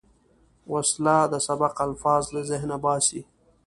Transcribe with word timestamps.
وسله 0.73 1.17
د 1.33 1.35
سبق 1.47 1.75
الفاظ 1.87 2.23
له 2.35 2.41
ذهنه 2.51 2.77
باسي 2.85 3.21